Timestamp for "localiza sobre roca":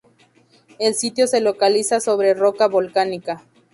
1.41-2.67